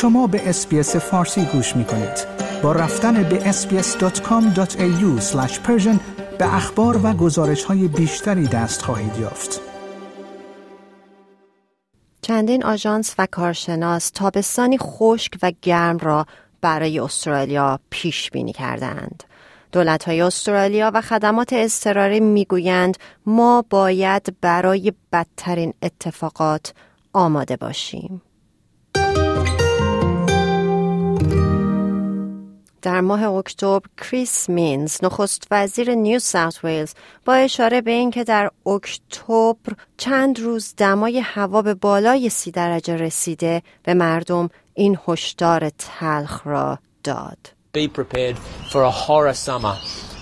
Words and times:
شما 0.00 0.26
به 0.26 0.48
اسپیس 0.48 0.96
فارسی 0.96 1.44
گوش 1.44 1.76
می 1.76 1.84
کنید. 1.84 2.26
با 2.62 2.72
رفتن 2.72 3.22
به 3.22 3.52
sbs.com.au 3.52 5.20
به 6.38 6.54
اخبار 6.54 7.00
و 7.06 7.12
گزارش 7.12 7.64
های 7.64 7.88
بیشتری 7.88 8.46
دست 8.46 8.82
خواهید 8.82 9.18
یافت. 9.18 9.60
چندین 12.22 12.64
آژانس 12.64 13.14
و 13.18 13.26
کارشناس 13.30 14.10
تابستانی 14.10 14.78
خشک 14.78 15.32
و 15.42 15.52
گرم 15.62 15.98
را 15.98 16.26
برای 16.60 16.98
استرالیا 16.98 17.78
پیش 17.90 18.30
بینی 18.30 18.52
کردند. 18.52 19.24
دولت 19.72 20.04
های 20.04 20.20
استرالیا 20.20 20.90
و 20.94 21.00
خدمات 21.00 21.52
اضطراری 21.52 22.20
می‌گویند 22.20 22.96
ما 23.26 23.64
باید 23.70 24.36
برای 24.40 24.92
بدترین 25.12 25.74
اتفاقات 25.82 26.72
آماده 27.12 27.56
باشیم. 27.56 28.22
در 32.82 33.00
ماه 33.00 33.22
اکتبر 33.22 33.86
کریس 33.98 34.50
مینز 34.50 35.04
نخست 35.04 35.46
وزیر 35.50 35.94
نیو 35.94 36.18
ساوت 36.18 36.64
ویلز 36.64 36.94
با 37.24 37.34
اشاره 37.34 37.80
به 37.80 37.90
اینکه 37.90 38.24
در 38.24 38.50
اکتبر 38.66 39.72
چند 39.96 40.40
روز 40.40 40.74
دمای 40.76 41.20
هوا 41.20 41.62
به 41.62 41.74
بالای 41.74 42.28
سی 42.28 42.50
درجه 42.50 42.96
رسیده 42.96 43.62
به 43.82 43.94
مردم 43.94 44.48
این 44.74 44.98
هشدار 45.08 45.70
تلخ 45.78 46.46
را 46.46 46.78
داد. 47.04 47.38
Be 47.76 47.88
prepared 47.88 48.36
for 48.70 48.82
a 48.82 48.90
horror 48.90 49.34
summer. 49.34 49.76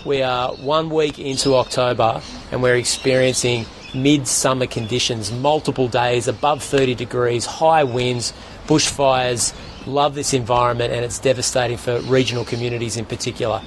We 0.05 0.23
are 0.23 0.49
one 0.77 0.91
week 0.91 1.19
into 1.19 1.55
October 1.55 2.21
and 2.53 2.63
we're 2.63 2.77
experiencing 2.77 3.67
mid-summer 3.95 4.67
conditions, 4.67 5.33
multiple 5.33 5.89
days 5.89 6.29
above 6.29 6.63
30 6.63 6.95
degrees, 6.95 7.47
high 7.47 7.85
winds, 7.85 8.33
bushfires, 8.67 9.55
love 9.87 10.15
this 10.15 10.35
environment 10.35 10.93
and 10.93 11.05
it's 11.05 11.19
devastating 11.19 11.77
for 11.77 12.01
regional 12.01 12.45
communities 12.45 12.97
in 12.97 13.05
particular. 13.05 13.63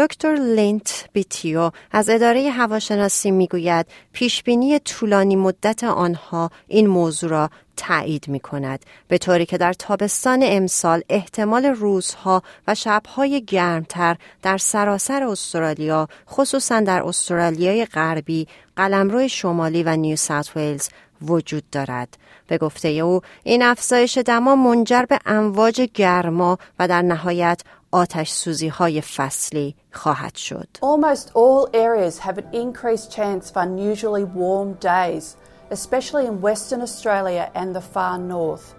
دکتر 0.00 0.34
لینت 0.34 1.08
بیتیو 1.12 1.70
از 1.92 2.08
اداره 2.08 2.50
هواشناسی 2.50 3.30
می‌گوید 3.30 3.86
پیشبینی 4.12 4.78
طولانی 4.78 5.36
مدت 5.36 5.84
آنها 5.84 6.50
این 6.68 6.86
موضوع 6.86 7.30
را 7.30 7.50
تایید 7.76 8.28
می 8.28 8.40
کند 8.40 8.84
به 9.08 9.18
طوری 9.18 9.46
که 9.46 9.58
در 9.58 9.72
تابستان 9.72 10.40
امسال 10.44 11.02
احتمال 11.08 11.66
روزها 11.66 12.42
و 12.66 12.74
شبهای 12.74 13.44
گرمتر 13.44 14.16
در 14.42 14.58
سراسر 14.58 15.22
استرالیا 15.22 16.08
خصوصا 16.30 16.80
در 16.80 17.02
استرالیای 17.02 17.84
غربی 17.84 18.48
قلمرو 18.76 19.28
شمالی 19.28 19.82
و 19.82 19.96
نیو 19.96 20.16
ساوت 20.16 20.56
ویلز 20.56 20.88
وجود 21.22 21.70
دارد. 21.72 22.16
به 22.46 22.58
گفته 22.58 22.88
او 22.88 23.20
این 23.44 23.62
افزایش 23.62 24.18
دما 24.18 24.56
منجر 24.56 25.02
به 25.02 25.18
امواج 25.26 25.80
گرما 25.94 26.58
و 26.78 26.88
در 26.88 27.02
نهایت 27.02 27.62
آتش 27.91 28.31
سوزی 28.31 28.67
های 28.67 29.01
فصلی 29.01 29.75
خواهد 29.91 30.35
شد. 30.35 30.67
Almost 30.81 31.31
all 31.33 31.69
areas 31.73 32.19
have 32.19 32.37
an 32.37 32.47
increased 32.53 33.11
chance 33.11 33.49
of 33.49 33.57
unusually 33.57 34.23
warm 34.23 34.73
days, 34.73 35.35
especially 35.71 36.25
in 36.25 36.41
Western 36.41 36.81
Australia 36.81 37.51
and 37.55 37.75
the 37.75 37.81
far 37.81 38.17
north. 38.17 38.75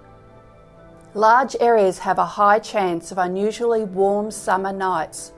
Large 1.14 1.56
areas 1.60 1.98
have 2.00 2.18
a 2.18 2.32
high 2.38 2.58
chance 2.58 3.10
of 3.10 3.18
unusually 3.18 3.84
warm 3.84 4.30
summer 4.30 4.72
nights. 4.72 5.32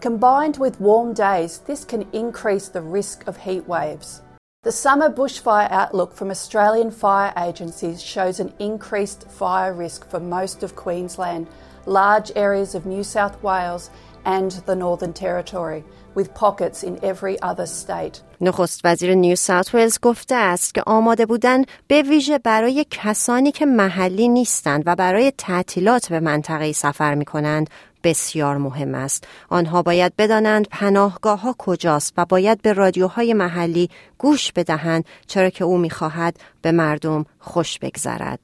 Combined 0.00 0.56
with 0.56 0.80
warm 0.80 1.12
days, 1.14 1.58
this 1.68 1.84
can 1.84 2.02
increase 2.12 2.68
the 2.68 2.82
risk 2.82 3.18
of 3.28 3.36
heat 3.36 3.64
waves. 3.68 4.22
The 4.65 4.71
summer 4.71 5.11
bushfire 5.11 5.69
outlook 5.69 6.15
from 6.15 6.31
Australian 6.31 6.89
fire 6.89 7.31
agencies 7.37 8.01
shows 8.01 8.39
an 8.39 8.51
increased 8.57 9.29
fire 9.29 9.71
risk 9.71 10.09
for 10.09 10.19
most 10.19 10.63
of 10.63 10.75
Queensland, 10.75 11.45
large 11.85 12.31
areas 12.35 12.73
of 12.73 12.87
New 12.87 13.03
South 13.03 13.35
Wales, 13.43 13.91
and 14.25 14.49
the 14.65 14.75
Northern 14.75 15.13
Territory, 15.13 15.83
with 16.15 16.33
pockets 16.33 16.81
in 16.81 16.97
every 17.03 17.39
other 17.43 17.67
state. 17.67 18.23
نخست 18.41 18.81
وزیر 18.83 19.13
نیو 19.15 19.35
ساوت 19.35 19.75
ولز 19.75 19.99
گفته 20.01 20.35
است 20.35 20.73
که 20.73 20.83
آماده 20.87 21.25
بودن 21.25 21.63
به 21.87 22.01
ویژه 22.01 22.37
برای 22.37 22.85
کسانی 22.89 23.51
که 23.51 23.65
محلی 23.65 24.27
نیستند 24.27 24.83
و 24.85 24.95
برای 24.95 25.31
تعطیلات 25.37 26.09
به 26.09 26.19
منطقه 26.19 26.71
سفر 26.71 27.15
می 27.15 27.25
کنند 27.25 27.69
بسیار 28.05 28.57
مهم 28.57 28.95
است. 28.95 29.27
آنها 29.49 29.81
باید 29.81 30.13
بدانند 30.17 30.67
پناهگاه 30.71 31.41
ها 31.41 31.55
کجاست 31.57 32.13
و 32.17 32.25
باید 32.25 32.61
به 32.61 32.73
رادیوهای 32.73 33.33
محلی 33.33 33.89
گوش 34.17 34.51
بدهند 34.51 35.05
چرا 35.27 35.49
که 35.49 35.63
او 35.63 35.77
می‌خواهد 35.77 36.37
به 36.61 36.71
مردم 36.71 37.25
خوش 37.39 37.79
بگذرد. 37.79 38.39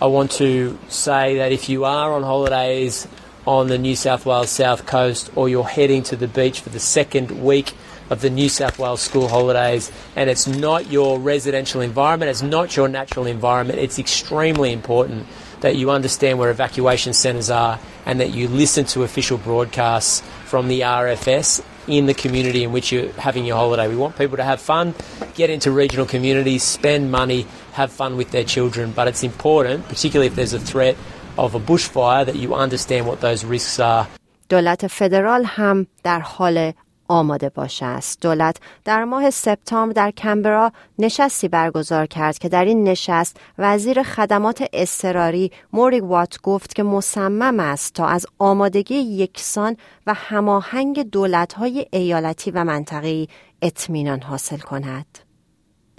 I 0.00 0.06
want 0.06 0.30
to 0.32 0.78
say 0.88 1.36
that 1.40 1.52
if 1.52 1.68
you 1.68 1.84
are 1.84 2.10
on 2.12 2.22
holidays 2.24 3.06
on 3.46 3.68
the 3.68 3.78
New 3.78 3.94
South 3.94 4.26
Wales 4.26 4.50
South 4.50 4.86
Coast 4.86 5.30
or 5.36 5.48
you're 5.48 5.72
heading 5.78 6.02
to 6.10 6.16
the 6.16 6.26
beach 6.26 6.60
for 6.60 6.70
the 6.70 6.80
second 6.98 7.28
week 7.50 7.68
of 8.10 8.20
the 8.20 8.30
New 8.30 8.48
South 8.48 8.78
Wales 8.78 9.00
school 9.00 9.28
holidays 9.28 9.90
and 10.16 10.28
it's 10.28 10.46
not 10.46 10.90
your 10.90 11.18
residential 11.18 11.80
environment, 11.80 12.30
it's 12.30 12.42
not 12.42 12.76
your 12.76 12.88
natural 12.88 13.26
environment, 13.26 13.78
it's 13.78 13.98
extremely 13.98 14.72
important 14.72 15.26
that 15.61 15.75
you 15.75 15.91
understand 15.91 16.39
where 16.39 16.49
evacuation 16.51 17.13
centres 17.13 17.49
are 17.49 17.79
and 18.05 18.19
that 18.19 18.31
you 18.33 18.47
listen 18.47 18.85
to 18.85 19.03
official 19.03 19.37
broadcasts 19.37 20.21
from 20.45 20.67
the 20.67 20.81
RFS 20.81 21.63
in 21.87 22.05
the 22.05 22.13
community 22.13 22.63
in 22.63 22.71
which 22.71 22.91
you're 22.91 23.11
having 23.13 23.45
your 23.45 23.57
holiday. 23.57 23.87
We 23.87 23.95
want 23.95 24.17
people 24.17 24.37
to 24.37 24.43
have 24.43 24.61
fun, 24.61 24.93
get 25.35 25.49
into 25.49 25.71
regional 25.71 26.05
communities, 26.05 26.63
spend 26.63 27.11
money, 27.11 27.47
have 27.73 27.91
fun 27.91 28.17
with 28.17 28.31
their 28.31 28.43
children, 28.43 28.91
but 28.91 29.07
it's 29.07 29.23
important, 29.23 29.87
particularly 29.87 30.27
if 30.27 30.35
there's 30.35 30.53
a 30.53 30.59
threat 30.59 30.95
of 31.37 31.55
a 31.55 31.59
bushfire, 31.59 32.25
that 32.25 32.35
you 32.35 32.55
understand 32.55 33.07
what 33.07 33.21
those 33.21 33.45
risks 33.45 33.79
are. 33.79 34.07
دولت 34.49 34.87
فدرال 34.87 35.45
هم 35.45 35.87
در 36.03 36.19
حال 36.19 36.73
آماده 37.08 37.48
باشه 37.48 37.86
است. 37.86 38.20
دولت 38.20 38.56
در 38.84 39.04
ماه 39.04 39.30
سپتامبر 39.30 39.92
در 39.92 40.10
کمبرا 40.10 40.72
نشستی 40.98 41.48
برگزار 41.48 42.06
کرد 42.06 42.38
که 42.38 42.48
در 42.48 42.64
این 42.64 42.84
نشست 42.84 43.36
وزیر 43.58 44.02
خدمات 44.02 44.64
اضطراری 44.72 45.50
موری 45.72 46.00
وات 46.00 46.40
گفت 46.42 46.74
که 46.74 46.82
مصمم 46.82 47.60
است 47.60 47.94
تا 47.94 48.06
از 48.06 48.26
آمادگی 48.38 48.94
یکسان 48.94 49.76
و 50.06 50.14
هماهنگ 50.14 51.02
دولت‌های 51.02 51.86
ایالتی 51.92 52.50
و 52.50 52.64
منطقه‌ای 52.64 53.28
اطمینان 53.62 54.22
حاصل 54.22 54.58
کند. 54.58 55.31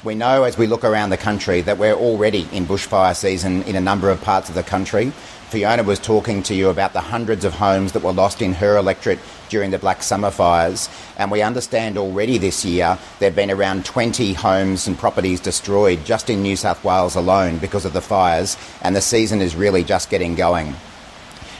We 0.03 0.15
know 0.15 0.43
as 0.43 0.57
we 0.57 0.67
look 0.67 0.83
around 0.83 1.11
the 1.11 1.17
country 1.17 1.61
that 1.61 1.77
we're 1.77 1.93
already 1.93 2.45
in 2.51 2.65
bushfire 2.65 3.15
season 3.15 3.63
in 3.63 3.77
a 3.77 3.81
number 3.81 4.09
of 4.09 4.21
parts 4.21 4.49
of 4.49 4.55
the 4.55 4.61
country. 4.61 5.13
Fiona 5.47 5.81
was 5.83 5.97
talking 5.97 6.43
to 6.43 6.53
you 6.53 6.67
about 6.67 6.91
the 6.91 6.99
hundreds 6.99 7.45
of 7.45 7.53
homes 7.53 7.93
that 7.93 8.03
were 8.03 8.11
lost 8.11 8.41
in 8.41 8.51
her 8.51 8.75
electorate 8.75 9.19
during 9.47 9.71
the 9.71 9.79
Black 9.79 10.03
Summer 10.03 10.29
fires, 10.29 10.89
and 11.17 11.31
we 11.31 11.41
understand 11.41 11.97
already 11.97 12.37
this 12.37 12.65
year 12.65 12.97
there 13.19 13.29
have 13.29 13.35
been 13.37 13.49
around 13.49 13.85
20 13.85 14.33
homes 14.33 14.87
and 14.87 14.97
properties 14.97 15.39
destroyed 15.39 16.03
just 16.03 16.29
in 16.29 16.41
New 16.41 16.57
South 16.57 16.83
Wales 16.83 17.15
alone 17.15 17.57
because 17.59 17.85
of 17.85 17.93
the 17.93 18.01
fires, 18.01 18.57
and 18.81 18.93
the 18.97 19.01
season 19.01 19.39
is 19.39 19.55
really 19.55 19.85
just 19.85 20.09
getting 20.09 20.35
going. 20.35 20.75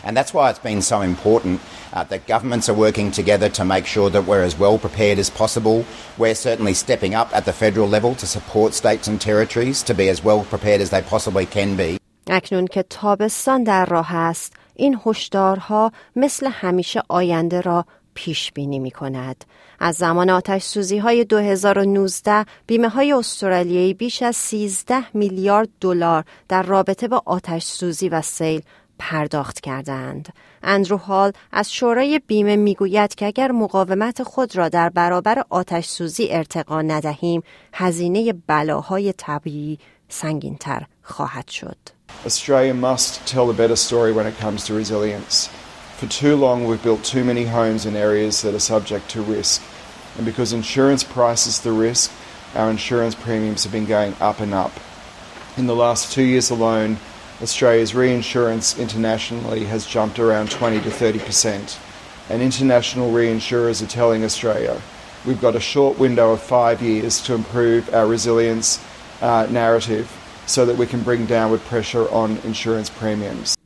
And 0.05 0.17
that's 0.17 0.33
why 0.35 0.51
it's 0.51 0.59
been 0.59 0.83
so 0.83 1.01
important 1.01 1.61
uh, 1.93 2.05
that 2.05 2.27
governments 2.27 2.69
are 2.69 2.75
working 2.75 3.11
together 3.11 3.49
to 3.51 3.65
make 3.65 3.87
sure 3.87 4.11
that 4.11 4.25
we're 4.27 4.43
as 4.43 4.59
well 4.59 4.79
prepared 4.79 5.19
as 5.19 5.31
possible. 5.31 5.85
We're 6.19 6.35
certainly 6.35 6.75
stepping 6.75 7.15
up 7.15 7.29
at 7.35 7.45
the 7.45 7.53
federal 7.53 7.89
level 7.89 8.15
to 8.17 8.27
support 8.27 8.75
states 8.75 9.09
and 9.09 9.21
territories 9.21 9.83
to 9.85 9.95
be 9.95 10.09
as 10.09 10.25
well 10.25 10.45
prepared 10.45 10.81
as 10.81 10.91
they 10.91 11.03
possibly 11.03 11.47
can 11.47 11.77
be. 11.77 11.99
اکنون 12.31 12.67
که 12.67 12.85
تابستان 12.91 13.65
در 13.65 13.87
راه 13.87 14.15
است 14.15 14.53
این 14.75 15.01
هشدارها 15.07 15.93
مثل 16.17 16.47
همیشه 16.47 17.03
آینده 17.09 17.61
را 17.61 17.85
پیش 18.15 18.53
بینی 18.53 18.79
می 18.79 18.91
کند. 18.91 19.45
از 19.81 19.95
زمان 19.95 20.31
آتش 20.31 20.63
سوزی 20.63 20.99
های 20.99 21.25
2019 21.25 22.45
بیمه 22.67 22.89
های 22.89 23.13
استرالیایی 23.13 23.95
بیش 23.95 24.23
از 24.23 24.37
13 24.37 25.17
میلیارد 25.17 25.69
دلار 25.81 26.25
در 26.49 26.63
رابطه 26.63 27.09
با 27.09 27.23
آتش 27.27 27.65
سوزی 27.65 28.09
و 28.09 28.23
سیل 28.23 28.63
پرداخت 29.10 29.60
کردند. 29.60 30.34
اندرو 30.64 30.98
هال 30.98 31.32
از 31.52 31.74
شورای 31.74 32.22
بیمه 32.28 32.56
می‌گوید 32.56 33.16
که 33.16 33.26
اگر 33.26 33.52
مقاومت 33.52 34.24
خود 34.24 34.56
را 34.56 34.70
در 34.70 34.90
برابر 34.90 35.44
آتش 35.50 35.86
سوزی 35.86 36.28
ارتقا 36.32 36.82
ندهیم 36.82 37.44
هزینه 37.74 38.34
بلاهای 38.48 39.14
طبیعی 39.14 39.80
سنگینتر 40.10 40.86
خواهد 41.04 41.48
شد. 41.48 41.78
Australia 42.26 42.74
must 42.74 43.28
tell 43.34 43.50
a 43.50 43.54
better 43.54 43.76
story 43.76 44.12
when 44.14 44.28
it 44.32 44.38
comes 44.44 44.66
to 44.68 44.74
resilience. 44.74 45.50
For 46.00 46.08
too 46.22 46.36
long, 46.46 46.58
we've 46.68 46.84
built 46.90 47.04
too 47.16 47.26
many 47.32 47.46
homes 47.58 47.86
in 47.86 47.96
areas 47.96 48.36
that 48.44 48.54
are 48.60 48.68
subject 48.74 49.06
to 49.16 49.20
risk. 49.38 49.62
And 50.18 50.26
because 50.32 50.50
insurance 50.62 51.04
prices 51.18 51.56
the 51.68 51.76
risk, 51.88 52.06
our 52.60 52.70
insurance 52.78 53.16
premiums 53.26 53.62
have 53.64 53.74
been 53.78 53.90
going 53.98 54.14
up 54.30 54.38
and 54.46 54.54
up. 54.66 54.74
In 55.60 55.66
the 55.72 55.80
last 55.86 56.04
two 56.16 56.28
years 56.34 56.50
alone, 56.58 56.92
Australia's 57.44 57.94
reinsurance 57.94 58.80
internationally 58.80 59.66
has 59.66 59.86
jumped 59.86 60.18
around 60.18 60.50
20 60.50 60.80
to 60.80 60.90
30%. 60.90 61.78
And 62.30 62.42
international 62.42 63.12
reinsurers 63.12 63.84
are 63.84 63.88
telling 63.88 64.24
Australia 64.24 64.82
we've 65.26 65.42
got 65.42 65.54
a 65.56 65.60
short 65.60 66.00
window 66.00 66.32
of 66.32 66.42
five 66.42 66.82
years 66.82 67.22
to 67.24 67.34
improve 67.34 67.94
our 67.94 68.08
resilience 68.08 68.82
uh, 69.22 69.46
narrative 69.52 70.10
so 70.46 70.66
that 70.66 70.78
we 70.78 70.86
can 70.86 71.02
bring 71.04 71.26
downward 71.26 71.60
pressure 71.62 72.10
on 72.12 72.38
insurance 72.46 72.90
premiums. 72.90 73.58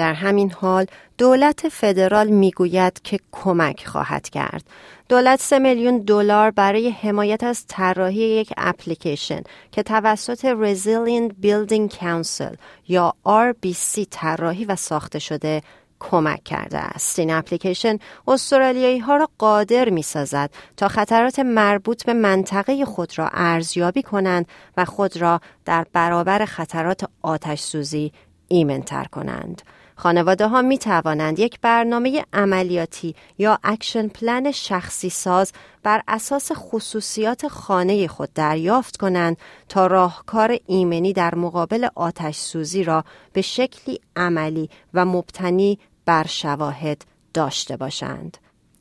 در 0.00 0.14
همین 0.14 0.50
حال 0.50 0.86
دولت 1.18 1.68
فدرال 1.68 2.28
می‌گوید 2.28 3.00
که 3.02 3.18
کمک 3.32 3.86
خواهد 3.86 4.28
کرد. 4.28 4.64
دولت 5.08 5.40
سه 5.40 5.58
میلیون 5.58 5.98
دلار 5.98 6.50
برای 6.50 6.90
حمایت 6.90 7.44
از 7.44 7.64
طراحی 7.68 8.20
یک 8.20 8.52
اپلیکیشن 8.56 9.42
که 9.72 9.82
توسط 9.82 10.46
Resilient 10.46 11.32
Building 11.46 11.94
Council 11.94 12.56
یا 12.88 13.14
RBC 13.26 14.06
طراحی 14.10 14.64
و 14.64 14.76
ساخته 14.76 15.18
شده 15.18 15.62
کمک 16.00 16.44
کرده 16.44 16.78
است. 16.78 17.18
این 17.18 17.30
اپلیکیشن 17.30 17.98
استرالیایی 18.28 18.98
ها 18.98 19.16
را 19.16 19.28
قادر 19.38 19.90
می 19.90 20.02
سازد 20.02 20.50
تا 20.76 20.88
خطرات 20.88 21.38
مربوط 21.38 22.04
به 22.04 22.12
منطقه 22.12 22.84
خود 22.84 23.18
را 23.18 23.30
ارزیابی 23.32 24.02
کنند 24.02 24.48
و 24.76 24.84
خود 24.84 25.16
را 25.16 25.40
در 25.64 25.86
برابر 25.92 26.44
خطرات 26.44 27.04
آتش 27.22 27.60
سوزی 27.60 28.12
ایمنتر 28.50 29.04
کنند. 29.04 29.62
خانواده 29.96 30.46
ها 30.48 30.62
می 30.62 30.78
توانند 30.78 31.38
یک 31.38 31.60
برنامه 31.60 32.24
عملیاتی 32.32 33.14
یا 33.38 33.58
action 33.64 34.08
plan 34.08 34.50
شخصی 34.50 35.10
ساز 35.10 35.52
بر 35.82 36.02
اساس 36.08 36.50
خصوصیات 36.54 37.48
خانه 37.48 38.08
خود 38.08 38.32
دریافت 38.34 38.96
کنند 38.96 39.36
تا 39.68 39.86
راهکار 39.86 40.58
ایمنی 40.66 41.12
در 41.12 41.34
مقابل 41.34 41.88
آتش 41.94 42.36
سوزی 42.36 42.84
را 42.84 43.04
به 43.32 43.42
شکلی 43.42 44.00
عملی 44.16 44.70
و 44.94 45.04
مبتنی 45.04 45.78
بر 46.04 46.26
شواهد 46.26 47.04
داشته 47.34 47.76
باشند. 47.76 48.38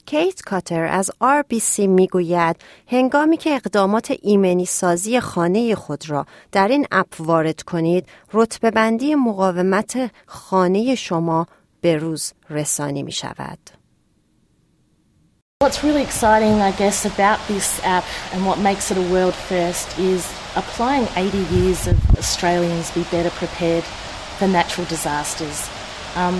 کیت 0.09 0.41
کاتر 0.41 0.83
از 0.83 1.11
RBC 1.23 1.79
می‌گوید 1.79 2.55
هنگامی 2.87 3.37
که 3.37 3.55
اقدامات 3.55 4.13
ایمنی 4.21 4.65
سازی 4.65 5.19
خانه 5.19 5.75
خود 5.75 6.09
را 6.09 6.25
در 6.51 6.67
این 6.67 6.87
اپ 6.91 7.07
وارد 7.19 7.61
کنید 7.61 8.05
رتبه 8.33 8.71
بندی 8.71 9.15
مقاومت 9.15 10.11
خانه 10.25 10.95
شما 10.95 11.47
به 11.81 11.97
روز 11.97 12.33
رسانی 12.49 13.03
می 13.03 13.11
شود. 13.11 13.59
What's 15.63 15.83
really 15.83 16.03
exciting, 16.09 16.55
I 16.69 16.71
guess, 16.81 16.99
about 17.05 17.39
this 17.47 17.69
app 17.97 18.07
and 18.33 18.41
what 18.49 18.57
makes 18.69 18.85
it 18.91 18.97
a 18.97 19.07
world 19.13 19.35
first 19.35 19.87
is 19.99 20.21
applying 20.55 21.05
80 21.15 21.37
years 21.57 21.87
of 21.91 21.97
Australians 22.17 22.91
be 22.91 23.03
better 23.15 23.33
prepared 23.43 23.83
for 24.37 24.47
natural 24.47 24.87
disasters. 24.95 25.57
Um, 26.15 26.37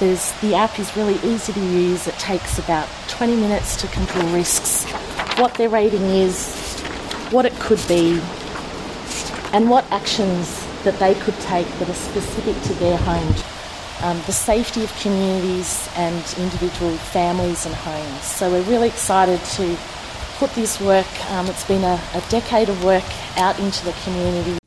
The 0.00 0.54
app 0.54 0.78
is 0.78 0.96
really 0.96 1.16
easy 1.16 1.52
to 1.52 1.60
use. 1.60 2.06
It 2.06 2.14
takes 2.14 2.58
about 2.58 2.88
20 3.08 3.36
minutes 3.36 3.76
to 3.82 3.86
control 3.88 4.26
risks, 4.32 4.90
what 5.38 5.52
their 5.54 5.68
rating 5.68 6.02
is, 6.02 6.80
what 7.30 7.44
it 7.44 7.52
could 7.60 7.82
be, 7.86 8.18
and 9.52 9.68
what 9.68 9.84
actions 9.92 10.66
that 10.84 10.98
they 10.98 11.14
could 11.16 11.38
take 11.40 11.68
that 11.78 11.90
are 11.90 11.94
specific 11.94 12.60
to 12.62 12.74
their 12.80 12.96
home. 12.96 13.34
Um, 14.02 14.16
the 14.24 14.32
safety 14.32 14.82
of 14.82 14.94
communities 15.00 15.86
and 15.96 16.24
individual 16.38 16.96
families 16.96 17.66
and 17.66 17.74
homes. 17.74 18.24
So 18.24 18.50
we're 18.50 18.62
really 18.62 18.88
excited 18.88 19.38
to 19.56 19.76
put 20.38 20.50
this 20.54 20.80
work, 20.80 21.30
um, 21.32 21.46
it's 21.48 21.66
been 21.66 21.84
a, 21.84 22.00
a 22.14 22.22
decade 22.30 22.70
of 22.70 22.82
work 22.82 23.04
out 23.36 23.60
into 23.60 23.84
the 23.84 23.92
community. 24.04 24.59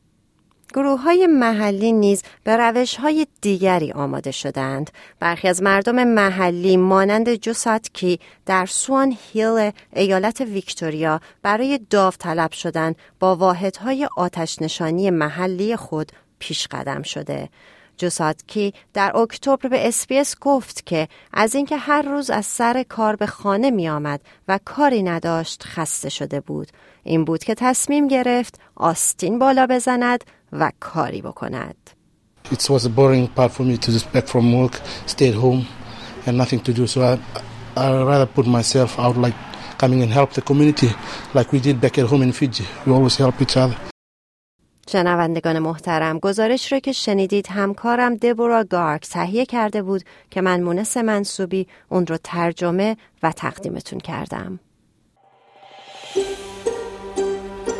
گروه 0.74 1.02
های 1.02 1.28
محلی 1.28 1.92
نیز 1.92 2.24
به 2.44 2.58
روش 2.58 2.96
های 2.96 3.28
دیگری 3.42 3.92
آماده 3.92 4.32
شدند. 4.32 4.92
برخی 5.20 5.48
از 5.48 5.62
مردم 5.62 6.04
محلی 6.04 6.78
مانند 6.78 7.36
جوساتکی 7.36 8.20
در 8.46 8.66
سوان 8.66 9.18
هیل 9.34 9.72
ایالت 9.96 10.42
ویکتوریا 10.42 11.20
برای 11.42 11.80
داوطلب 11.90 12.52
شدن 12.52 12.96
با 13.20 13.36
واحدهای 13.36 14.10
آتش 14.18 14.62
نشانی 14.62 15.10
محلی 15.10 15.76
خود 15.76 16.12
پیش 16.40 16.68
قدم 16.68 17.02
شده. 17.02 17.50
جوساتکی 17.98 18.74
در 18.94 19.18
اکتبر 19.18 19.70
به 19.70 19.88
اسپیس 19.88 20.36
گفت 20.42 20.86
که 20.86 21.08
از 21.34 21.56
اینکه 21.56 21.78
هر 21.78 22.02
روز 22.02 22.30
از 22.30 22.46
سر 22.46 22.84
کار 22.90 23.16
به 23.16 23.26
خانه 23.26 23.72
می 23.72 23.90
آمد 23.90 24.22
و 24.48 24.60
کاری 24.66 25.04
نداشت 25.04 25.64
خسته 25.64 26.10
شده 26.10 26.40
بود. 26.40 26.68
این 27.04 27.26
بود 27.26 27.44
که 27.44 27.56
تصمیم 27.56 28.08
گرفت 28.08 28.60
آستین 28.76 29.40
بالا 29.40 29.68
بزند 29.68 30.24
و 30.60 30.72
کاری 30.80 31.22
بکند. 31.22 31.90
It 32.52 32.70
was 32.70 32.86
a 32.86 32.90
boring 32.90 33.28
part 33.38 33.52
for 33.52 33.64
me 33.64 33.78
to 33.78 33.92
just 33.92 34.12
back 34.14 34.28
from 34.28 34.46
work, 34.60 34.76
stay 35.06 35.30
at 35.30 35.36
home 35.36 35.66
and 36.26 36.38
nothing 36.38 36.60
to 36.68 36.74
do. 36.74 36.88
So 36.88 37.02
I, 37.02 37.14
I 37.76 38.04
rather 38.12 38.26
put 38.38 38.46
myself 38.46 39.00
out 39.00 39.16
like 39.18 39.38
coming 39.78 40.02
and 40.06 40.12
help 40.12 40.30
the 40.34 40.42
community 40.42 40.90
like 41.34 41.48
we 41.54 41.60
did 41.60 41.76
back 41.82 41.98
at 41.98 42.06
home 42.12 42.22
in 42.28 42.32
Fiji. 42.40 42.66
We 42.86 42.92
always 42.94 43.16
help 43.18 43.42
each 43.42 43.58
other. 43.58 43.78
شنوندگان 44.90 45.60
محترم 45.60 46.20
گزارش 46.20 46.72
رو 46.72 46.80
که 46.80 46.92
شنیدید 46.92 47.48
همکارم 47.48 48.16
دبورا 48.16 48.64
گارک 48.64 49.08
تهیه 49.08 49.46
کرده 49.46 49.82
بود 49.82 50.04
که 50.32 50.42
من 50.42 50.62
مونس 50.62 50.98
منصوبی 50.98 51.68
اون 51.90 52.08
رو 52.08 52.18
ترجمه 52.24 52.98
و 53.24 53.32
تقدیمتون 53.32 54.00
کردم. 54.00 54.60